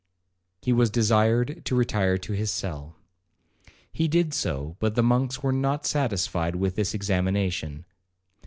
He 0.63 0.73
was 0.73 0.89
desired 0.89 1.63
to 1.65 1.75
retire 1.75 2.17
to 2.17 2.33
his 2.33 2.49
cell. 2.49 2.95
He 3.91 4.07
did 4.07 4.33
so, 4.33 4.75
but 4.79 4.95
the 4.95 5.03
monks 5.03 5.43
were 5.43 5.53
not 5.53 5.85
satisfied 5.85 6.55
with 6.55 6.73
this 6.75 6.95
examination. 6.95 7.85